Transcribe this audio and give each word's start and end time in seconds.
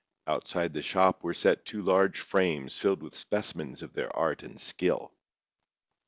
Outside 0.25 0.73
the 0.73 0.81
shop 0.81 1.21
were 1.23 1.35
set 1.35 1.63
two 1.63 1.83
large 1.83 2.21
frames 2.21 2.75
filled 2.75 3.03
with 3.03 3.15
specimens 3.15 3.83
of 3.83 3.93
their 3.93 4.11
art 4.15 4.41
and 4.41 4.59
skill. 4.59 5.13